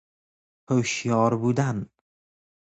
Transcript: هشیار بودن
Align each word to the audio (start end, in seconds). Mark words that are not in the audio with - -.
هشیار 0.69 1.37
بودن 1.37 1.89